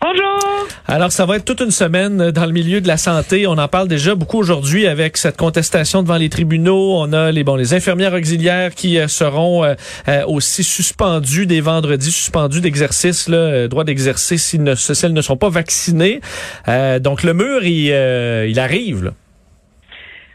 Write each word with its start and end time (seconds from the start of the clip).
Bonjour! 0.00 0.68
Alors, 0.86 1.10
ça 1.10 1.26
va 1.26 1.36
être 1.36 1.44
toute 1.44 1.60
une 1.60 1.72
semaine 1.72 2.30
dans 2.30 2.46
le 2.46 2.52
milieu 2.52 2.80
de 2.80 2.86
la 2.86 2.96
santé. 2.96 3.48
On 3.48 3.58
en 3.58 3.66
parle 3.66 3.88
déjà 3.88 4.14
beaucoup 4.14 4.38
aujourd'hui 4.38 4.86
avec 4.86 5.16
cette 5.16 5.36
contestation 5.36 6.02
devant 6.02 6.16
les 6.16 6.28
tribunaux. 6.28 6.94
On 6.96 7.12
a 7.12 7.32
les 7.32 7.42
bon 7.42 7.56
les 7.56 7.74
infirmières 7.74 8.14
auxiliaires 8.14 8.74
qui 8.76 8.98
euh, 8.98 9.08
seront 9.08 9.64
euh, 9.64 9.74
euh, 10.08 10.24
aussi 10.26 10.62
suspendues 10.62 11.46
des 11.46 11.60
vendredis, 11.60 12.12
suspendues 12.12 12.60
d'exercice, 12.60 13.28
droit 13.28 13.82
d'exercer 13.82 14.38
si, 14.38 14.60
ne, 14.60 14.76
si 14.76 15.04
elles 15.04 15.12
ne 15.12 15.20
sont 15.20 15.36
pas 15.36 15.48
vaccinées. 15.48 16.20
donc, 17.00 17.24
le 17.24 17.34
mur, 17.34 17.64
il, 17.64 17.88
il 18.48 18.60
arrive. 18.60 19.04
Là. 19.04 19.10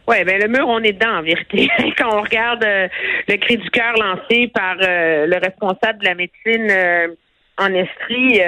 Oui, 0.10 0.18
ben 0.26 0.42
le 0.42 0.50
mur, 0.50 0.68
on 0.68 0.80
est 0.80 0.92
dedans 0.92 1.20
en 1.20 1.22
vérité. 1.22 1.70
Quand 1.98 2.18
on 2.18 2.22
regarde 2.22 2.66
le 2.66 3.38
cri 3.38 3.58
du 3.58 3.70
cœur 3.70 3.94
lancé 3.94 4.50
par 4.54 4.76
le 4.78 5.40
responsable 5.40 6.00
de 6.00 6.06
la 6.06 6.16
médecine 6.16 7.16
en 7.58 7.74
Estrie, 7.74 8.42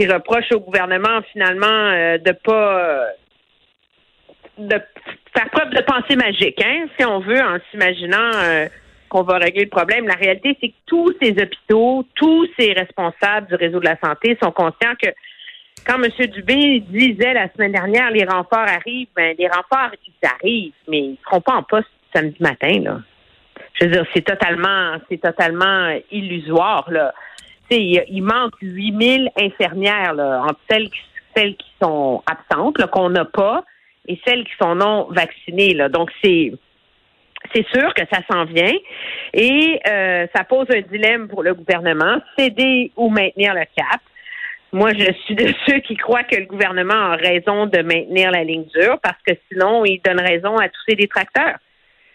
qui 0.00 0.06
reproche 0.06 0.50
au 0.52 0.60
gouvernement 0.60 1.20
finalement 1.30 1.66
euh, 1.66 2.16
de 2.16 2.32
pas 2.32 3.08
de 4.56 4.80
faire 5.34 5.50
preuve 5.50 5.70
de 5.70 5.82
pensée 5.82 6.16
magique, 6.16 6.62
hein, 6.64 6.86
si 6.98 7.04
on 7.04 7.20
veut, 7.20 7.40
en 7.40 7.58
s'imaginant 7.70 8.30
euh, 8.34 8.66
qu'on 9.08 9.22
va 9.22 9.38
régler 9.38 9.64
le 9.64 9.70
problème. 9.70 10.06
La 10.06 10.14
réalité, 10.14 10.56
c'est 10.60 10.68
que 10.68 10.74
tous 10.86 11.14
ces 11.20 11.32
hôpitaux, 11.32 12.06
tous 12.14 12.46
ces 12.58 12.72
responsables 12.72 13.46
du 13.48 13.54
réseau 13.54 13.80
de 13.80 13.84
la 13.84 13.98
santé 14.02 14.38
sont 14.42 14.52
conscients 14.52 14.94
que 15.02 15.08
quand 15.86 16.02
M. 16.02 16.10
Dubé 16.28 16.80
disait 16.80 17.34
la 17.34 17.50
semaine 17.52 17.72
dernière 17.72 18.10
les 18.10 18.24
renforts 18.24 18.68
arrivent, 18.68 19.08
ben 19.14 19.34
les 19.38 19.48
renforts 19.48 19.92
ils 20.06 20.28
arrivent, 20.28 20.72
mais 20.88 20.98
ils 20.98 21.10
ne 21.10 21.16
seront 21.24 21.40
pas 21.40 21.54
en 21.54 21.62
poste 21.62 21.88
samedi 22.14 22.36
matin, 22.40 22.80
là. 22.82 23.00
Je 23.74 23.84
veux 23.84 23.92
dire, 23.92 24.04
c'est 24.14 24.24
totalement, 24.24 24.96
c'est 25.08 25.20
totalement 25.20 25.94
illusoire, 26.10 26.90
là 26.90 27.12
il, 27.76 28.22
manque 28.22 28.54
8000 28.60 29.30
infirmières 29.38 30.14
entre 30.18 30.60
celles 30.68 30.90
qui, 31.56 31.66
sont 31.80 32.22
absentes, 32.26 32.84
qu'on 32.86 33.10
n'a 33.10 33.24
pas, 33.24 33.64
et 34.06 34.20
celles 34.26 34.44
qui 34.44 34.52
sont 34.60 34.74
non 34.74 35.06
vaccinées. 35.10 35.74
Donc, 35.90 36.10
c'est 36.22 36.52
c'est 37.54 37.66
sûr 37.68 37.94
que 37.94 38.02
ça 38.12 38.20
s'en 38.30 38.44
vient 38.44 38.74
et 39.32 39.80
euh, 39.88 40.26
ça 40.34 40.44
pose 40.44 40.66
un 40.74 40.82
dilemme 40.82 41.26
pour 41.26 41.42
le 41.42 41.54
gouvernement, 41.54 42.20
céder 42.38 42.92
ou 42.96 43.08
maintenir 43.08 43.54
le 43.54 43.64
cap. 43.74 44.00
Moi, 44.72 44.92
je 44.92 45.10
suis 45.24 45.34
de 45.34 45.52
ceux 45.66 45.80
qui 45.80 45.96
croient 45.96 46.24
que 46.24 46.36
le 46.36 46.44
gouvernement 46.44 47.12
a 47.12 47.16
raison 47.16 47.66
de 47.66 47.80
maintenir 47.80 48.30
la 48.30 48.44
ligne 48.44 48.66
dure 48.74 48.98
parce 49.02 49.20
que 49.26 49.32
sinon, 49.50 49.84
il 49.86 50.00
donne 50.02 50.20
raison 50.20 50.56
à 50.58 50.68
tous 50.68 50.82
ses 50.86 50.96
détracteurs 50.96 51.56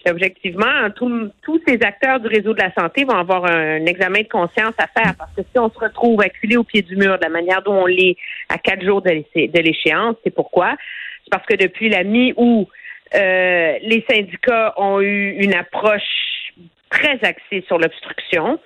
objectivement, 0.09 0.89
tous 0.95 1.61
ces 1.67 1.79
acteurs 1.81 2.19
du 2.19 2.27
réseau 2.27 2.53
de 2.53 2.61
la 2.61 2.73
santé 2.73 3.03
vont 3.03 3.17
avoir 3.17 3.45
un, 3.45 3.85
examen 3.85 4.21
de 4.21 4.27
conscience 4.27 4.73
à 4.77 4.87
faire 4.87 5.13
parce 5.17 5.31
que 5.35 5.41
si 5.41 5.59
on 5.59 5.69
se 5.69 5.79
retrouve 5.79 6.21
acculé 6.21 6.57
au 6.57 6.63
pied 6.63 6.81
du 6.81 6.95
mur 6.95 7.17
de 7.17 7.23
la 7.23 7.29
manière 7.29 7.61
dont 7.63 7.83
on 7.83 7.85
l'est 7.85 8.15
à 8.49 8.57
quatre 8.57 8.83
jours 8.83 9.01
de 9.01 9.59
l'échéance, 9.59 10.15
c'est 10.23 10.33
pourquoi? 10.33 10.75
C'est 11.23 11.31
parce 11.31 11.45
que 11.45 11.55
depuis 11.55 11.89
la 11.89 12.03
mi-août, 12.03 12.67
euh, 13.15 13.77
les 13.81 14.05
syndicats 14.09 14.73
ont 14.77 15.01
eu 15.01 15.35
une 15.39 15.53
approche 15.53 16.01
très 16.89 17.19
axée 17.23 17.63
sur 17.67 17.77
l'obstruction 17.77 18.59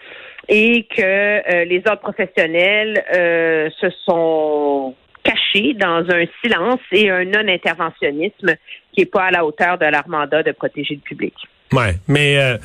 et 0.48 0.88
que 0.96 1.02
euh, 1.02 1.66
les 1.66 1.80
autres 1.80 2.00
professionnels 2.00 3.04
euh, 3.14 3.70
se 3.80 3.90
sont 4.06 4.96
cachés 5.24 5.74
dans 5.74 6.06
un 6.10 6.26
silence 6.42 6.80
et 6.92 7.10
un 7.10 7.26
non-interventionnisme 7.26 8.56
n'est 9.00 9.06
pas 9.06 9.26
à 9.26 9.32
la 9.32 9.46
hauteur 9.46 9.78
de 9.78 9.86
leur 9.86 10.08
mandat 10.08 10.44
de 10.44 10.52
protéger 10.52 10.96
le 10.96 11.02
public. 11.02 11.34
Ouais, 11.72 11.98
mais 12.08 12.38
euh, 12.38 12.58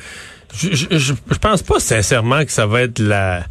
je, 0.53 0.97
je, 0.97 1.13
pense 1.39 1.61
pas 1.61 1.79
sincèrement 1.79 2.43
que 2.43 2.51
ça 2.51 2.65
va 2.65 2.81
être 2.81 2.99
la 2.99 3.43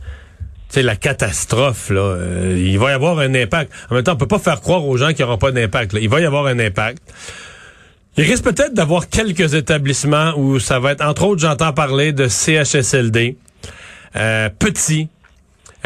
c'est 0.68 0.82
la 0.82 0.96
catastrophe 0.96 1.90
là. 1.90 2.00
Euh, 2.00 2.56
il 2.58 2.78
va 2.80 2.90
y 2.90 2.94
avoir 2.94 3.20
un 3.20 3.32
impact. 3.34 3.72
En 3.90 3.94
même 3.94 4.02
temps, 4.02 4.14
on 4.14 4.16
peut 4.16 4.26
pas 4.26 4.40
faire 4.40 4.60
croire 4.60 4.84
aux 4.84 4.96
gens 4.96 5.08
qu'il 5.08 5.18
n'y 5.18 5.24
aura 5.24 5.38
pas 5.38 5.52
d'impact. 5.52 5.96
Il 6.00 6.08
va 6.08 6.20
y 6.20 6.24
avoir 6.24 6.46
un 6.46 6.58
impact. 6.58 6.98
Il 8.16 8.24
risque 8.24 8.42
peut-être 8.42 8.74
d'avoir 8.74 9.08
quelques 9.08 9.54
établissements 9.54 10.32
où 10.36 10.58
ça 10.58 10.80
va 10.80 10.92
être, 10.92 11.04
entre 11.04 11.26
autres, 11.26 11.40
j'entends 11.40 11.72
parler 11.72 12.12
de 12.12 12.26
CHSLD, 12.26 13.36
euh, 14.16 14.48
petits, 14.50 15.08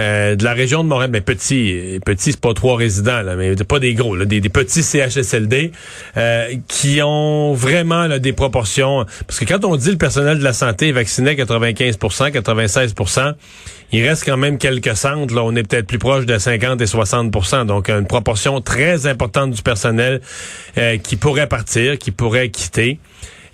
euh, 0.01 0.37
de 0.37 0.45
la 0.45 0.53
région 0.53 0.85
de 0.85 0.89
Montréal, 0.89 1.11
mais 1.13 1.21
petits, 1.21 2.01
petits, 2.05 2.33
c'est 2.33 2.41
pas 2.41 2.55
trois 2.55 2.77
résidents, 2.77 3.23
là, 3.23 3.37
mais 3.37 3.55
pas 3.57 3.79
des 3.79 3.95
gros, 3.95 4.17
des, 4.17 4.41
petits 4.41 4.83
CHSLD 4.83 5.73
euh, 6.17 6.55
qui 6.69 7.01
ont 7.03 7.53
vraiment 7.55 8.09
des 8.19 8.33
proportions. 8.33 9.05
Parce 9.27 9.41
que 9.41 9.45
quand 9.45 9.65
on 9.65 9.77
dit 9.77 9.91
le 9.91 9.99
personnel 9.99 10.39
de 10.39 10.45
la 10.45 10.53
santé 10.53 10.89
est 10.89 10.93
vacciné 10.93 11.31
à 11.31 11.35
95% 11.35 12.31
96% 12.31 13.35
il 13.93 14.07
reste 14.07 14.25
quand 14.25 14.37
même 14.37 14.59
quelques 14.59 14.97
centres. 14.97 15.35
Là, 15.35 15.43
on 15.45 15.55
est 15.57 15.63
peut-être 15.63 15.87
plus 15.87 15.99
proche 15.99 16.27
de 16.27 16.37
50 16.37 16.81
et 16.81 16.85
60% 16.85 17.67
Donc, 17.67 17.89
une 17.89 18.07
proportion 18.07 18.61
très 18.61 19.07
importante 19.07 19.51
du 19.53 19.63
personnel 19.63 20.21
euh, 20.77 20.99
qui 20.99 21.17
pourrait 21.17 21.47
partir, 21.47 21.99
qui 21.99 22.11
pourrait 22.11 22.51
quitter. 22.51 22.99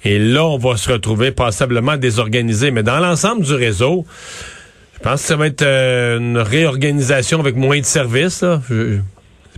Et 0.05 0.19
là, 0.19 0.45
on 0.45 0.59
va 0.59 0.77
se 0.77 0.91
retrouver 0.93 1.31
passablement 1.31 1.97
désorganisé. 1.97 2.71
Mais 2.71 2.83
dans 2.83 2.99
l'ensemble 2.99 3.45
du 3.45 3.55
réseau, 3.55 4.05
je 4.95 4.99
pense 5.01 5.23
que 5.23 5.27
ça 5.29 5.37
va 5.37 5.47
être 5.47 5.63
euh, 5.63 6.19
une 6.19 6.39
réorganisation 6.39 7.41
avec 7.41 7.57
moins 7.57 7.79
de 7.79 7.85
services. 7.85 8.43
Là. 8.43 8.61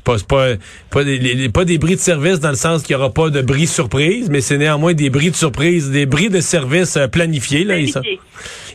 pas, 0.04 0.16
pas, 0.26 0.46
pas, 0.90 1.04
des, 1.04 1.48
pas 1.48 1.64
des 1.64 1.78
bris 1.78 1.96
de 1.96 2.00
service 2.00 2.40
dans 2.40 2.50
le 2.50 2.56
sens 2.56 2.82
qu'il 2.82 2.96
n'y 2.96 3.02
aura 3.02 3.12
pas 3.12 3.30
de 3.30 3.42
bris 3.42 3.66
surprise, 3.66 4.30
mais 4.30 4.40
c'est 4.40 4.58
néanmoins 4.58 4.94
des 4.94 5.10
bris 5.10 5.30
de 5.30 5.36
surprise, 5.36 5.90
des 5.90 6.06
bris 6.06 6.30
de 6.30 6.40
service 6.40 6.96
euh, 6.96 7.06
planifiés. 7.06 7.64
Là, 7.64 7.78
ils 7.78 7.90
sont, 7.90 8.02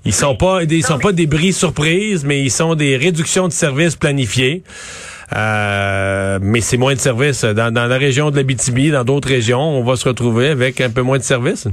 ils 0.06 0.14
sont 0.14 0.36
pas, 0.36 0.64
ils 0.64 0.84
sont 0.84 1.00
pas 1.00 1.12
des 1.12 1.28
bris 1.28 1.54
surprises, 1.54 2.26
mais 2.26 2.42
ils 2.42 2.52
sont 2.52 2.76
des 2.76 2.98
réductions 2.98 3.48
de 3.48 3.54
services 3.54 3.96
planifiées. 3.96 4.64
Euh, 5.34 6.40
mais 6.42 6.60
c'est 6.62 6.78
moins 6.78 6.94
de 6.94 7.00
services. 7.00 7.44
Dans, 7.46 7.74
dans 7.74 7.86
la 7.86 7.98
région 7.98 8.32
de 8.32 8.36
l'Abitibi, 8.36 8.92
dans 8.92 9.06
d'autres 9.06 9.30
régions, 9.30 9.62
on 9.62 9.84
va 9.84 9.96
se 9.96 10.08
retrouver 10.08 10.50
avec 10.50 10.82
un 10.82 10.90
peu 10.90 11.02
moins 11.02 11.18
de 11.18 11.24
services. 11.24 11.68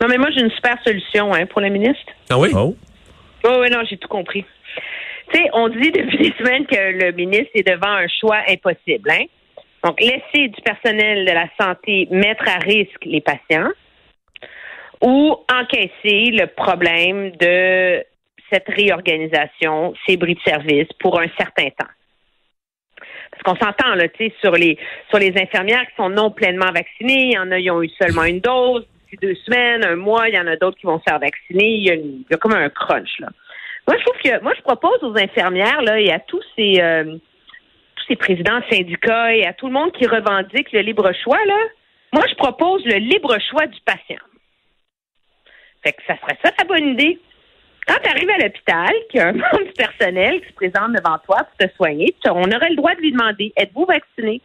Non, 0.00 0.08
mais 0.08 0.18
moi, 0.18 0.28
j'ai 0.34 0.40
une 0.40 0.50
super 0.50 0.76
solution 0.84 1.32
hein, 1.32 1.46
pour 1.46 1.60
la 1.60 1.68
ministre. 1.68 2.12
Ah 2.28 2.38
oui? 2.38 2.50
Oh. 2.54 2.74
Oui, 3.44 3.50
oui, 3.60 3.70
non, 3.70 3.82
j'ai 3.88 3.96
tout 3.96 4.08
compris. 4.08 4.44
Tu 5.32 5.38
sais, 5.38 5.50
on 5.52 5.68
dit 5.68 5.90
depuis 5.90 6.18
des 6.18 6.34
semaines 6.38 6.66
que 6.66 7.04
le 7.04 7.12
ministre 7.12 7.50
est 7.54 7.66
devant 7.66 7.92
un 7.92 8.08
choix 8.08 8.38
impossible. 8.48 9.10
Hein? 9.10 9.24
Donc, 9.84 10.00
laisser 10.00 10.48
du 10.48 10.60
personnel 10.62 11.24
de 11.24 11.32
la 11.32 11.46
santé 11.58 12.08
mettre 12.10 12.46
à 12.48 12.58
risque 12.58 13.04
les 13.04 13.20
patients 13.20 13.70
ou 15.02 15.36
encaisser 15.50 16.30
le 16.32 16.46
problème 16.46 17.30
de 17.36 18.04
cette 18.52 18.68
réorganisation, 18.68 19.94
ces 20.06 20.16
bris 20.16 20.34
de 20.34 20.40
service 20.40 20.88
pour 20.98 21.18
un 21.18 21.28
certain 21.38 21.70
temps. 21.70 21.88
Parce 23.30 23.42
qu'on 23.44 23.64
s'entend 23.64 23.94
là, 23.94 24.08
tu 24.08 24.26
sais, 24.26 24.34
sur 24.40 24.52
les 24.52 24.76
sur 25.08 25.18
les 25.18 25.32
infirmières 25.40 25.86
qui 25.86 25.94
sont 25.96 26.10
non 26.10 26.30
pleinement 26.30 26.70
vaccinées, 26.74 27.26
il 27.26 27.32
y 27.32 27.38
en 27.38 27.50
a 27.52 27.60
qui 27.60 27.70
ont 27.70 27.82
eu 27.82 27.88
seulement 28.00 28.24
une 28.24 28.40
dose, 28.40 28.86
deux 29.16 29.34
semaines, 29.46 29.84
un 29.84 29.96
mois, 29.96 30.28
il 30.28 30.34
y 30.34 30.38
en 30.38 30.46
a 30.46 30.56
d'autres 30.56 30.78
qui 30.78 30.86
vont 30.86 30.98
se 30.98 31.04
faire 31.08 31.18
vacciner. 31.18 31.74
Il 31.74 32.24
y 32.30 32.34
a, 32.34 32.36
comme 32.36 32.52
un 32.52 32.68
crunch, 32.68 33.18
là. 33.18 33.28
Moi, 33.88 33.96
je 33.98 34.04
trouve 34.04 34.20
que, 34.22 34.42
moi, 34.42 34.52
je 34.56 34.62
propose 34.62 35.02
aux 35.02 35.16
infirmières, 35.18 35.82
là, 35.82 35.98
et 35.98 36.12
à 36.12 36.20
tous 36.20 36.42
ces, 36.54 36.80
euh, 36.80 37.16
tous 37.96 38.04
ces 38.08 38.16
présidents 38.16 38.60
de 38.60 38.74
syndicats 38.74 39.34
et 39.34 39.46
à 39.46 39.52
tout 39.52 39.66
le 39.66 39.72
monde 39.72 39.92
qui 39.92 40.06
revendique 40.06 40.70
le 40.72 40.80
libre 40.80 41.10
choix, 41.24 41.42
là, 41.46 41.58
moi, 42.12 42.24
je 42.28 42.34
propose 42.34 42.84
le 42.84 42.98
libre 42.98 43.36
choix 43.50 43.66
du 43.66 43.80
patient. 43.80 44.22
Fait 45.82 45.92
que 45.92 46.02
ça 46.06 46.16
serait 46.20 46.38
ça 46.44 46.52
la 46.58 46.64
bonne 46.64 46.90
idée. 46.90 47.18
Quand 47.86 47.96
tu 48.02 48.10
arrives 48.10 48.30
à 48.30 48.38
l'hôpital, 48.38 48.90
qu'il 49.10 49.20
y 49.20 49.22
a 49.22 49.28
un 49.28 49.32
membre 49.32 49.64
du 49.64 49.72
personnel 49.72 50.40
qui 50.42 50.48
se 50.48 50.54
présente 50.54 50.92
devant 50.92 51.18
toi 51.24 51.38
pour 51.38 51.56
te 51.56 51.74
soigner, 51.74 52.14
on 52.26 52.52
aurait 52.52 52.70
le 52.70 52.76
droit 52.76 52.94
de 52.94 53.00
lui 53.00 53.12
demander 53.12 53.52
êtes-vous 53.56 53.86
vacciné? 53.86 54.42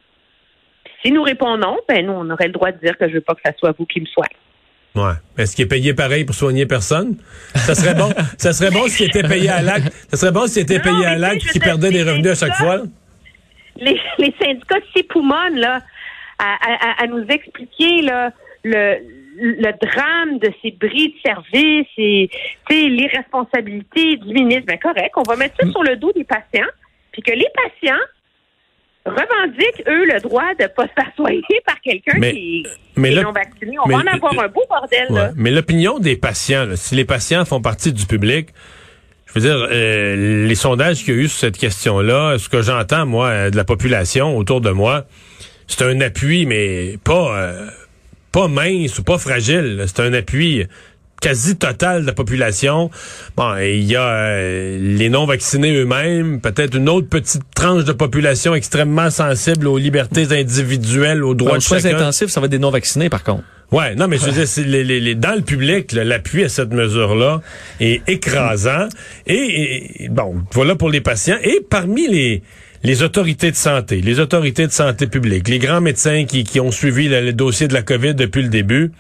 si 1.06 1.12
nous 1.12 1.22
répondons, 1.22 1.78
ben 1.88 2.06
nous, 2.06 2.14
on 2.14 2.30
aurait 2.32 2.48
le 2.48 2.54
droit 2.54 2.72
de 2.72 2.80
dire 2.80 2.98
que 2.98 3.08
je 3.08 3.14
veux 3.14 3.22
pas 3.22 3.36
que 3.36 3.42
ça 3.46 3.54
soit 3.58 3.76
vous 3.78 3.86
qui 3.86 4.02
me 4.02 4.06
soignez. 4.06 4.36
Ouais. 4.96 5.14
Est-ce 5.38 5.56
qu'il 5.56 5.66
est 5.66 5.68
payé 5.68 5.94
pareil 5.94 6.24
pour 6.24 6.36
soigner 6.36 6.66
personne? 6.66 7.18
Ça 7.54 7.76
serait 7.76 7.96
bon. 7.96 8.10
ça 8.38 8.54
serait 8.54 8.72
bon 8.72 8.88
s'il 8.88 9.08
était 9.08 9.28
payé 9.28 9.50
à 9.50 9.62
l'acte. 9.62 9.92
Ça 10.10 10.18
serait 10.18 10.32
bon 10.32 10.48
s'il 10.48 10.64
était 10.64 10.80
payé 10.80 11.06
à 11.06 11.18
l'acte 11.18 11.46
qui 11.52 11.60
perdait 11.60 11.92
des 11.92 12.04
revenus 12.04 12.32
à 12.32 12.48
chaque 12.48 12.56
fois. 12.56 12.84
Les, 13.78 14.00
les 14.18 14.34
syndicats 14.42 14.80
s'époumonnent, 14.96 15.60
là, 15.60 15.82
à, 16.40 17.04
à, 17.04 17.08
nous 17.08 17.26
expliquer, 17.28 18.02
là, 18.04 18.32
le, 18.64 18.96
le 19.38 19.72
drame 19.86 20.40
de 20.40 20.50
ces 20.62 20.72
bris 20.72 21.10
de 21.10 21.30
service 21.30 21.88
et, 21.98 22.30
l'irresponsabilité 22.70 24.18
du 24.18 24.34
ministre. 24.34 24.66
Ben, 24.66 24.80
correct. 24.80 25.12
On 25.18 25.24
va 25.24 25.36
mettre 25.36 25.56
ça 25.60 25.66
mm. 25.66 25.72
sur 25.72 25.84
le 25.84 25.98
dos 25.98 26.12
des 26.14 26.24
patients. 26.24 26.72
Puis 27.12 27.22
que 27.22 27.32
les 27.32 27.48
patients 27.54 28.02
revendiquent, 29.06 29.84
eux, 29.88 30.06
le 30.06 30.20
droit 30.22 30.54
de 30.58 30.64
ne 30.64 30.68
pas 30.68 30.88
se 30.88 30.94
faire 30.94 31.12
soigner 31.16 31.62
par 31.66 31.80
quelqu'un 31.82 32.20
qui, 32.20 32.66
est 32.98 33.24
non 33.24 33.32
vacciné. 33.32 33.78
On 33.84 33.90
va 33.90 33.98
en 33.98 34.08
avoir 34.08 34.40
un 34.40 34.48
beau 34.48 34.64
bordel. 34.70 35.08
Là. 35.10 35.32
Mais 35.36 35.52
l'opinion 35.52 36.00
des 36.00 36.16
patients, 36.16 36.68
si 36.76 36.96
les 36.96 37.06
patients 37.06 37.46
font 37.46 37.62
partie 37.62 37.94
du 37.94 38.06
public, 38.06 38.50
je 39.28 39.34
veux 39.34 39.42
dire, 39.42 39.68
euh, 39.70 40.48
les 40.48 40.56
sondages 40.56 41.04
qu'il 41.04 41.14
y 41.14 41.18
a 41.18 41.22
eu 41.22 41.28
sur 41.28 41.40
cette 41.40 41.58
question-là, 41.58 42.38
ce 42.38 42.50
que 42.50 42.62
j'entends, 42.62 43.06
moi, 43.06 43.28
euh, 43.28 43.50
de 43.50 43.58
la 43.58 43.66
population 43.66 44.38
autour 44.38 44.62
de 44.62 44.72
moi, 44.72 45.06
c'est 45.68 45.84
un 45.84 46.00
appui, 46.02 46.46
mais 46.46 46.98
pas, 47.04 47.38
euh, 47.38 47.68
pas 48.32 48.48
mince 48.48 48.98
ou 48.98 49.04
pas 49.04 49.18
fragile. 49.18 49.84
C'est 49.88 50.00
un 50.02 50.14
appui 50.14 50.66
quasi 51.26 51.56
total 51.58 52.02
de 52.04 52.06
la 52.06 52.14
population. 52.14 52.92
Bon, 53.36 53.56
il 53.58 53.84
y 53.84 53.96
a 53.96 54.08
euh, 54.08 54.78
les 54.80 55.10
non-vaccinés 55.10 55.74
eux-mêmes, 55.76 56.40
peut-être 56.40 56.76
une 56.78 56.88
autre 56.88 57.10
petite 57.10 57.42
tranche 57.56 57.84
de 57.84 57.94
population 57.94 58.54
extrêmement 58.54 59.10
sensible 59.10 59.68
aux 59.68 59.80
libertés 59.80 60.28
individuelles, 60.32 61.24
aux 61.24 61.34
droits 61.34 61.58
de 61.58 61.64
chacun. 61.64 61.96
intensifs, 61.96 62.28
ça 62.30 62.40
va 62.40 62.46
être 62.46 62.52
des 62.52 62.60
non-vaccinés, 62.60 63.10
par 63.10 63.24
contre. 63.24 63.44
Ouais, 63.72 63.96
non, 63.96 64.08
mais 64.08 64.18
je 64.20 64.26
veux 64.26 64.32
dire, 64.40 64.48
c'est 64.48 64.64
les, 64.64 64.84
les- 64.84 65.00
les- 65.00 65.16
dans 65.16 65.34
le 65.36 65.42
public, 65.42 65.94
l'appui 65.94 66.44
à 66.44 66.50
cette 66.50 66.72
mesure-là 66.72 67.42
est 67.80 68.08
écrasant. 68.08 68.88
Et, 69.26 70.04
et, 70.06 70.10
bon, 70.10 70.36
voilà 70.54 70.76
pour 70.76 70.90
les 70.92 71.02
patients. 71.02 71.38
Et 71.44 71.60
parmi 71.68 72.08
les 72.08 72.44
les 72.84 73.02
autorités 73.02 73.50
de 73.50 73.56
santé, 73.56 74.00
les 74.02 74.20
autorités 74.20 74.68
de 74.68 74.72
santé 74.72 75.08
publique, 75.08 75.48
les 75.48 75.58
grands 75.58 75.82
médecins 75.82 76.26
qui, 76.26 76.44
qui 76.44 76.60
ont 76.60 76.70
suivi 76.70 77.08
le, 77.10 77.20
le 77.22 77.34
dossier 77.34 77.68
de 77.68 77.74
la 77.74 77.82
COVID 77.82 78.14
depuis 78.14 78.44
le 78.44 78.50
début, 78.50 78.92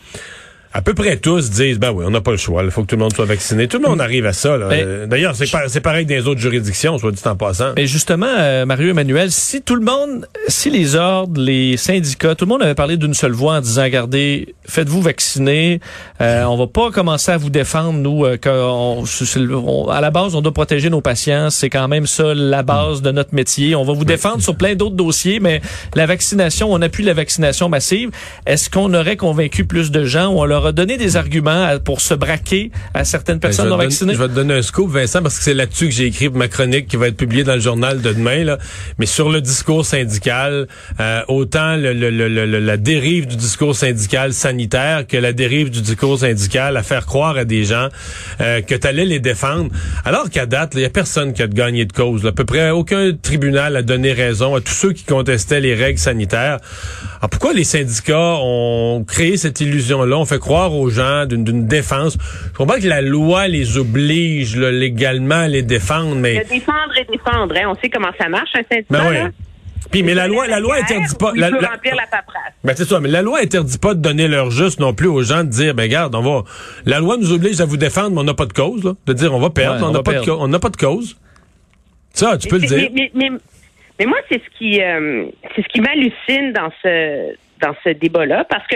à 0.77 0.81
peu 0.81 0.93
près 0.93 1.15
tous 1.15 1.51
disent, 1.51 1.79
ben 1.79 1.91
oui, 1.91 2.03
on 2.05 2.11
n'a 2.11 2.19
pas 2.19 2.31
le 2.31 2.37
choix, 2.37 2.61
il 2.61 2.69
faut 2.69 2.81
que 2.81 2.87
tout 2.87 2.97
le 2.97 3.01
monde 3.01 3.15
soit 3.15 3.23
vacciné. 3.23 3.69
Tout 3.69 3.79
le 3.81 3.87
monde 3.87 4.01
arrive 4.01 4.25
à 4.25 4.33
ça. 4.33 4.57
là. 4.57 4.65
Euh, 4.73 5.05
D'ailleurs, 5.07 5.33
c'est 5.33 5.49
pa- 5.49 5.69
c'est 5.69 5.79
pareil 5.79 6.05
dans 6.05 6.15
les 6.15 6.27
autres 6.27 6.41
juridictions, 6.41 6.97
soit 6.97 7.13
dit 7.13 7.21
en 7.25 7.35
passant. 7.37 7.71
Mais 7.77 7.87
justement, 7.87 8.27
euh, 8.37 8.65
Mario 8.65 8.89
Emmanuel, 8.89 9.31
si 9.31 9.61
tout 9.61 9.75
le 9.75 9.85
monde, 9.85 10.27
si 10.49 10.69
les 10.69 10.95
ordres, 10.95 11.39
les 11.39 11.77
syndicats, 11.77 12.35
tout 12.35 12.43
le 12.43 12.49
monde 12.49 12.61
avait 12.61 12.75
parlé 12.75 12.97
d'une 12.97 13.13
seule 13.13 13.31
voix 13.31 13.53
en 13.55 13.61
disant, 13.61 13.83
regardez, 13.83 14.53
faites-vous 14.67 15.01
vacciner, 15.01 15.79
euh, 16.19 16.43
on 16.43 16.57
va 16.57 16.67
pas 16.67 16.91
commencer 16.91 17.31
à 17.31 17.37
vous 17.37 17.49
défendre, 17.49 17.93
nous, 17.99 18.25
euh, 18.25 18.35
qu'on- 18.35 19.05
on- 19.05 19.87
à 19.87 20.01
la 20.01 20.11
base, 20.11 20.35
on 20.35 20.41
doit 20.41 20.53
protéger 20.53 20.89
nos 20.89 20.99
patients, 20.99 21.49
c'est 21.51 21.69
quand 21.69 21.87
même 21.87 22.05
ça 22.05 22.33
la 22.33 22.63
base 22.63 23.01
de 23.01 23.11
notre 23.11 23.33
métier. 23.33 23.75
On 23.75 23.85
va 23.85 23.93
vous 23.93 24.03
défendre 24.05 24.41
sur 24.41 24.57
plein 24.57 24.75
d'autres 24.75 24.95
dossiers, 24.97 25.39
mais 25.39 25.61
la 25.95 26.05
vaccination, 26.05 26.67
on 26.73 26.81
appuie 26.81 27.05
la 27.05 27.13
vaccination 27.13 27.69
massive. 27.69 28.09
Est-ce 28.45 28.69
qu'on 28.69 28.93
aurait 28.93 29.15
convaincu 29.15 29.63
plus 29.63 29.89
de 29.89 30.03
gens 30.03 30.33
ou 30.33 30.41
on 30.41 30.45
leur 30.45 30.64
a 30.65 30.71
donné 30.71 30.97
des 30.97 31.17
arguments 31.17 31.63
à- 31.65 31.79
pour 31.79 32.01
se 32.01 32.13
braquer 32.13 32.71
à 32.93 33.03
certaines 33.05 33.35
Ben, 33.37 33.47
personnes 33.49 33.65
je, 33.65 33.69
non 33.69 33.77
vais 33.77 33.85
te 33.85 33.89
vaccinées? 33.89 34.13
donner, 34.13 34.17
je 34.17 34.21
vais 34.23 34.29
te 34.29 34.35
donner 34.35 34.53
un 34.55 34.61
scoop, 34.61 34.89
Vincent, 34.91 35.21
parce 35.21 35.37
que 35.37 35.43
c'est 35.43 35.53
là-dessus 35.53 35.85
que 35.89 35.93
j'ai 35.93 36.05
écrit 36.05 36.29
ma 36.29 36.47
chronique 36.47 36.87
qui 36.87 36.95
va 36.97 37.07
être 37.07 37.17
publiée 37.17 37.43
dans 37.43 37.55
le 37.55 37.59
journal 37.61 38.01
de 38.01 38.13
demain. 38.13 38.43
Là. 38.43 38.57
Mais 38.99 39.05
sur 39.05 39.29
le 39.29 39.41
discours 39.41 39.85
syndical, 39.85 40.67
euh, 40.99 41.21
autant 41.27 41.75
le, 41.75 41.93
le- 41.93 42.09
le- 42.09 42.27
le- 42.27 42.59
la 42.59 42.77
dérive 42.77 43.27
du 43.27 43.35
discours 43.35 43.75
syndical 43.75 44.33
sanitaire 44.33 45.05
que 45.07 45.17
la 45.17 45.33
dérive 45.33 45.69
du 45.69 45.81
discours 45.81 46.19
syndical 46.19 46.77
à 46.77 46.83
faire 46.83 47.05
croire 47.05 47.37
à 47.37 47.45
des 47.45 47.63
gens 47.65 47.89
euh, 48.41 48.61
que 48.61 48.75
tu 48.75 48.87
allais 48.87 49.05
les 49.05 49.19
défendre. 49.19 49.69
Alors 50.03 50.29
qu'à 50.29 50.45
date, 50.45 50.73
il 50.75 50.81
y 50.81 50.85
a 50.85 50.89
personne 50.89 51.33
qui 51.33 51.41
a 51.43 51.47
gagné 51.47 51.85
de 51.85 51.93
cause. 51.93 52.23
là. 52.23 52.29
À 52.29 52.33
peu 52.33 52.45
près 52.45 52.69
aucun 52.71 53.11
tribunal 53.21 53.75
a 53.75 53.81
donné 53.81 54.13
raison 54.13 54.55
à 54.55 54.61
tous 54.61 54.73
ceux 54.73 54.93
qui 54.93 55.03
contestaient 55.03 55.59
les 55.61 55.75
règles 55.75 55.99
sanitaires. 55.99 56.59
Alors 57.19 57.29
pourquoi 57.29 57.53
les 57.53 57.63
syndicats 57.63 58.35
ont 58.41 59.03
créé 59.07 59.37
cette 59.37 59.61
illusion-là? 59.61 60.17
On 60.17 60.25
fait 60.25 60.39
croire 60.39 60.54
aux 60.63 60.89
gens 60.89 61.25
d'une 61.25 61.67
défense. 61.67 62.17
Je 62.53 62.57
comprends 62.57 62.79
que 62.79 62.87
la 62.87 63.01
loi 63.01 63.47
les 63.47 63.77
oblige 63.77 64.55
là, 64.57 64.71
légalement 64.71 65.35
à 65.41 65.47
les 65.47 65.61
défendre, 65.63 66.15
mais... 66.15 66.43
De 66.43 66.49
défendre 66.49 66.97
et 66.99 67.05
défendre. 67.05 67.55
hein. 67.57 67.67
On 67.67 67.75
sait 67.75 67.89
comment 67.89 68.11
ça 68.19 68.27
marche, 68.29 68.49
un 68.55 68.63
syndicat. 68.63 68.85
Ben 68.89 69.09
oui. 69.09 69.15
là. 69.15 69.29
Puis, 69.91 70.01
mais 70.01 70.15
la 70.15 70.27
loi, 70.27 70.47
la 70.47 70.59
loi 70.59 70.77
interdit 70.77 71.15
pas... 71.19 71.31
La, 71.35 71.47
remplir 71.49 71.95
la 71.95 72.07
paperasse. 72.07 72.53
ben 72.63 72.73
c'est 72.75 72.85
ça, 72.85 72.99
mais 72.99 73.07
la 73.09 73.21
loi 73.21 73.39
interdit 73.41 73.77
pas 73.77 73.93
de 73.93 73.99
donner 74.01 74.27
leur 74.27 74.49
juste 74.49 74.79
non 74.79 74.93
plus 74.95 75.07
aux 75.07 75.21
gens 75.21 75.43
de 75.43 75.49
dire, 75.49 75.75
ben 75.75 75.83
regarde, 75.83 76.15
on 76.15 76.21
va... 76.21 76.43
La 76.85 76.99
loi 76.99 77.17
nous 77.17 77.31
oblige 77.31 77.61
à 77.61 77.65
vous 77.65 77.77
défendre, 77.77 78.11
mais 78.11 78.21
on 78.21 78.23
n'a 78.23 78.33
pas 78.33 78.47
de 78.47 78.53
cause, 78.53 78.83
là. 78.83 78.93
De 79.05 79.13
dire, 79.13 79.33
on 79.33 79.39
va 79.39 79.51
perdre, 79.51 79.81
Ouais, 79.81 79.87
on 79.87 79.91
n'a 79.91 80.01
pas, 80.03 80.13
de 80.13 80.31
on 80.31 80.47
n'a 80.47 80.59
pas 80.59 80.69
de 80.69 80.77
cause. 80.77 81.15
Ça, 82.13 82.37
tu 82.37 82.47
peux 82.47 82.55
le 82.55 82.61
Mais- 82.61 82.67
dire. 82.67 82.89
Mais, 82.93 83.11
mais, 83.13 83.29
mais- 83.29 83.37
mais 83.99 84.05
moi, 84.07 84.17
c'est 84.29 84.41
ce 84.43 84.57
qui, 84.57 84.81
euh, 84.81 85.25
c'est 85.55 85.61
ce 85.61 85.67
qui 85.69 85.81
m'hallucine 85.81 86.51
dans 86.53 86.69
ce, 86.83 87.33
dans 87.61 87.75
ce 87.83 87.89
débat-là, 87.89 88.45
parce 88.49 88.65
que 88.67 88.75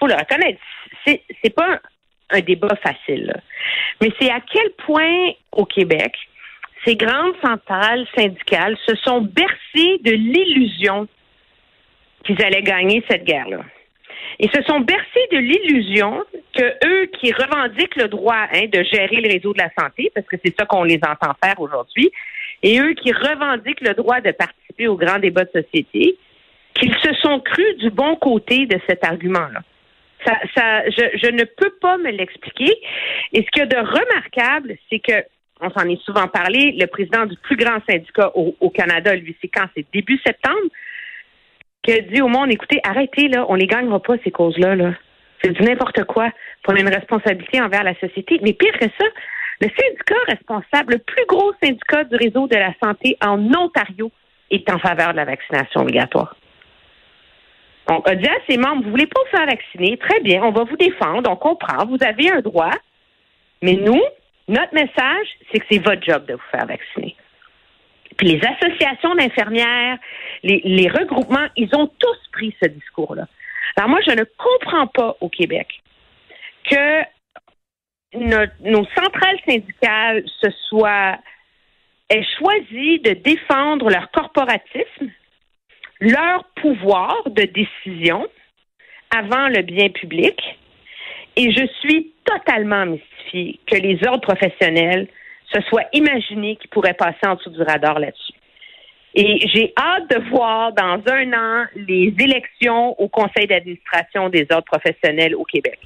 faut 0.00 0.06
le 0.06 0.14
reconnaître, 0.14 0.58
c'est, 1.06 1.54
pas 1.54 1.80
un 2.30 2.40
débat 2.40 2.74
facile. 2.82 3.32
Mais 4.00 4.10
c'est 4.20 4.30
à 4.30 4.40
quel 4.40 4.70
point 4.84 5.30
au 5.52 5.64
Québec 5.64 6.14
ces 6.84 6.96
grandes 6.96 7.34
centrales 7.42 8.06
syndicales 8.16 8.76
se 8.86 8.94
sont 8.96 9.20
bercées 9.20 9.98
de 10.04 10.12
l'illusion 10.12 11.08
qu'ils 12.24 12.42
allaient 12.44 12.62
gagner 12.62 13.04
cette 13.08 13.24
guerre-là. 13.24 13.60
Ils 14.38 14.50
se 14.50 14.62
sont 14.62 14.80
bercés 14.80 15.26
de 15.32 15.38
l'illusion 15.38 16.24
que 16.54 16.86
eux 16.86 17.06
qui 17.18 17.32
revendiquent 17.32 17.96
le 17.96 18.08
droit 18.08 18.46
hein, 18.52 18.66
de 18.70 18.82
gérer 18.84 19.16
le 19.16 19.28
réseau 19.32 19.52
de 19.52 19.58
la 19.58 19.70
santé, 19.78 20.10
parce 20.14 20.26
que 20.26 20.36
c'est 20.44 20.54
ça 20.58 20.66
qu'on 20.66 20.84
les 20.84 21.00
entend 21.06 21.32
faire 21.42 21.58
aujourd'hui, 21.58 22.10
et 22.62 22.78
eux 22.78 22.94
qui 22.94 23.12
revendiquent 23.12 23.80
le 23.80 23.94
droit 23.94 24.20
de 24.20 24.32
participer 24.32 24.88
au 24.88 24.96
grand 24.96 25.18
débat 25.18 25.44
de 25.44 25.62
société, 25.62 26.16
qu'ils 26.74 26.94
se 26.96 27.14
sont 27.22 27.40
crus 27.40 27.76
du 27.78 27.90
bon 27.90 28.16
côté 28.16 28.66
de 28.66 28.78
cet 28.86 29.04
argument-là. 29.04 29.62
Ça, 30.24 30.34
ça, 30.54 30.88
je, 30.90 31.18
je 31.22 31.30
ne 31.30 31.44
peux 31.44 31.72
pas 31.80 31.98
me 31.98 32.10
l'expliquer. 32.10 32.72
Et 33.32 33.42
ce 33.42 33.50
qu'il 33.50 33.60
y 33.60 33.62
a 33.62 33.66
de 33.66 33.76
remarquable, 33.76 34.76
c'est 34.90 34.98
que, 34.98 35.24
on 35.60 35.70
s'en 35.70 35.88
est 35.88 36.00
souvent 36.02 36.28
parlé, 36.28 36.74
le 36.78 36.86
président 36.86 37.26
du 37.26 37.36
plus 37.36 37.56
grand 37.56 37.78
syndicat 37.88 38.30
au, 38.34 38.70
Canada, 38.70 39.14
lui, 39.14 39.36
c'est 39.40 39.48
quand? 39.48 39.66
C'est 39.74 39.86
début 39.92 40.18
septembre, 40.24 40.68
qui 41.82 41.92
a 41.92 42.00
dit 42.00 42.20
au 42.20 42.28
monde, 42.28 42.52
écoutez, 42.52 42.80
arrêtez, 42.84 43.28
là, 43.28 43.46
on 43.48 43.54
les 43.54 43.66
gagnera 43.66 44.00
pas, 44.00 44.14
ces 44.24 44.30
causes-là, 44.30 44.74
là. 44.74 44.94
C'est 45.42 45.52
du 45.52 45.62
n'importe 45.62 46.04
quoi. 46.04 46.30
On 46.66 46.74
a 46.74 46.80
une 46.80 46.88
responsabilité 46.88 47.60
envers 47.60 47.84
la 47.84 47.94
société. 48.00 48.40
Mais 48.42 48.52
pire 48.52 48.72
que 48.72 48.86
ça, 48.86 49.06
le 49.60 49.68
syndicat 49.68 50.16
responsable, 50.28 50.94
le 50.94 50.98
plus 50.98 51.24
gros 51.26 51.52
syndicat 51.62 52.04
du 52.04 52.16
réseau 52.16 52.48
de 52.48 52.56
la 52.56 52.72
santé 52.82 53.16
en 53.24 53.38
Ontario, 53.54 54.10
est 54.50 54.70
en 54.70 54.78
faveur 54.78 55.12
de 55.12 55.16
la 55.16 55.24
vaccination 55.24 55.82
obligatoire. 55.82 56.36
On 57.88 58.00
a 58.00 58.14
dit 58.14 58.26
à 58.26 58.36
ses 58.48 58.56
membres, 58.56 58.82
vous 58.84 58.90
voulez 58.90 59.06
pas 59.06 59.20
vous 59.20 59.36
faire 59.36 59.46
vacciner, 59.46 59.96
très 59.96 60.20
bien, 60.20 60.42
on 60.42 60.50
va 60.50 60.64
vous 60.64 60.76
défendre, 60.76 61.30
on 61.30 61.36
comprend, 61.36 61.86
vous 61.86 61.98
avez 62.00 62.30
un 62.30 62.40
droit, 62.40 62.72
mais 63.62 63.74
nous, 63.74 64.02
notre 64.48 64.74
message, 64.74 65.28
c'est 65.50 65.60
que 65.60 65.66
c'est 65.70 65.78
votre 65.78 66.02
job 66.02 66.26
de 66.26 66.34
vous 66.34 66.50
faire 66.50 66.66
vacciner. 66.66 67.16
Puis 68.16 68.28
les 68.28 68.40
associations 68.44 69.14
d'infirmières, 69.14 69.98
les, 70.42 70.88
regroupements, 70.88 71.46
ils 71.56 71.74
ont 71.74 71.86
tous 71.86 72.18
pris 72.32 72.56
ce 72.62 72.68
discours-là. 72.68 73.26
Alors 73.76 73.90
moi, 73.90 74.00
je 74.06 74.12
ne 74.12 74.24
comprends 74.38 74.86
pas 74.86 75.16
au 75.20 75.28
Québec 75.28 75.68
que 76.70 77.02
nos 78.14 78.86
centrales 78.96 79.38
syndicales 79.46 80.24
se 80.40 80.50
soient 80.68 81.18
aient 82.08 82.24
choisi 82.38 83.00
de 83.00 83.10
défendre 83.12 83.90
leur 83.90 84.10
corporatisme, 84.10 85.10
leur 86.00 86.44
pouvoir 86.56 87.16
de 87.26 87.42
décision 87.42 88.26
avant 89.16 89.48
le 89.48 89.62
bien 89.62 89.88
public. 89.88 90.38
Et 91.36 91.52
je 91.52 91.66
suis 91.80 92.12
totalement 92.24 92.86
mystifiée 92.86 93.60
que 93.70 93.76
les 93.76 93.98
ordres 94.06 94.20
professionnels 94.22 95.06
se 95.52 95.60
soient 95.62 95.84
imaginés 95.92 96.56
qu'ils 96.56 96.70
pourraient 96.70 96.94
passer 96.94 97.26
en 97.26 97.34
dessous 97.34 97.50
du 97.50 97.62
radar 97.62 97.98
là-dessus. 97.98 98.32
Et 99.14 99.48
j'ai 99.54 99.72
hâte 99.78 100.10
de 100.10 100.28
voir 100.28 100.72
dans 100.72 101.00
un 101.10 101.32
an 101.32 101.64
les 101.74 102.12
élections 102.18 102.98
au 103.00 103.08
conseil 103.08 103.46
d'administration 103.46 104.28
des 104.28 104.46
ordres 104.50 104.64
professionnels 104.66 105.34
au 105.34 105.44
Québec. 105.44 105.78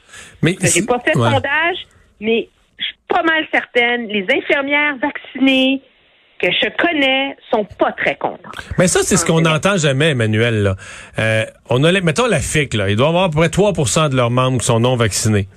Mais 0.42 0.56
J'ai 0.60 0.84
pas 0.84 0.98
fait 0.98 1.12
de 1.12 1.18
Ouais. 1.18 1.30
sondage, 1.30 1.76
mais 2.20 2.48
je 2.78 2.84
suis 2.84 2.94
pas 3.08 3.22
mal 3.22 3.46
certaine, 3.52 4.08
les 4.08 4.26
infirmières 4.34 4.96
vaccinées 4.96 5.80
que 6.40 6.48
je 6.50 6.68
connais 6.78 7.36
sont 7.50 7.64
pas 7.78 7.92
très 7.92 8.16
contentes. 8.16 8.40
Mais 8.78 8.88
ça, 8.88 9.00
c'est 9.02 9.16
ce 9.16 9.24
qu'on 9.26 9.40
n'entend 9.42 9.76
jamais, 9.76 10.10
Emmanuel. 10.10 10.62
Là. 10.62 10.76
Euh, 11.18 11.44
on 11.68 11.84
a, 11.84 11.92
les- 11.92 12.00
mettons 12.00 12.26
la 12.26 12.40
FIC, 12.40 12.74
là, 12.74 12.88
il 12.90 12.96
doit 12.96 13.06
y 13.06 13.08
avoir 13.10 13.24
à 13.24 13.28
peu 13.30 13.36
près 13.38 13.48
3% 13.48 14.08
de 14.08 14.16
leurs 14.16 14.30
membres 14.30 14.58
qui 14.58 14.66
sont 14.66 14.80
non 14.80 14.96
vaccinés. 14.96 15.48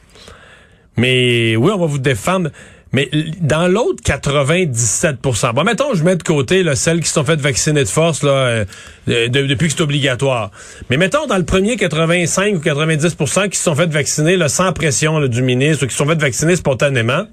Mais 0.98 1.56
oui, 1.56 1.72
on 1.74 1.80
va 1.80 1.86
vous 1.86 2.00
défendre. 2.00 2.50
Mais 2.96 3.10
dans 3.42 3.68
l'autre 3.68 4.04
97% 4.04 5.54
bon, 5.56 5.64
mettons, 5.64 5.96
je 5.96 6.04
mets 6.04 6.16
de 6.16 6.22
côté 6.22 6.62
là, 6.62 6.76
celles 6.76 7.00
qui 7.00 7.08
se 7.08 7.16
sont 7.16 7.24
faites 7.26 7.40
vacciner 7.42 7.84
de 7.84 7.90
force 7.90 8.22
là, 8.22 8.30
euh, 8.32 8.66
de- 9.08 9.28
de- 9.30 9.48
depuis 9.48 9.66
que 9.70 9.74
c'est 9.74 9.82
obligatoire. 9.82 10.52
Mais 10.92 10.98
mettons 10.98 11.26
dans 11.26 11.38
le 11.38 11.44
premier 11.46 11.76
85 11.76 12.54
ou 12.56 12.60
90% 12.60 13.50
qui 13.50 13.58
se 13.58 13.64
sont 13.64 13.74
fait 13.74 13.88
vacciner 13.90 14.38
là, 14.38 14.48
sans 14.48 14.72
pression 14.74 15.18
là, 15.18 15.28
du 15.28 15.42
ministre 15.42 15.86
ou 15.86 15.88
qui 15.88 15.94
se 15.94 15.98
sont 15.98 16.08
fait 16.08 16.22
vacciner 16.22 16.56
spontanément. 16.56 17.24